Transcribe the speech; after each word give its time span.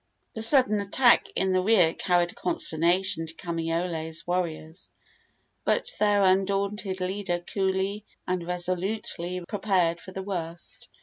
The 0.33 0.41
sudden 0.41 0.81
attack 0.81 1.27
in 1.35 1.51
the 1.51 1.61
rear 1.61 1.93
carried 1.93 2.33
consternation 2.35 3.27
to 3.27 3.35
Kamaiole's 3.35 4.25
warriors; 4.25 4.89
but 5.63 5.91
their 5.99 6.23
undaunted 6.23 6.99
leader 7.01 7.37
coolly 7.37 8.03
and 8.27 8.43
resolutely 8.47 9.45
prepared 9.47 10.01
for 10.01 10.11
the 10.11 10.23
worst. 10.23 10.89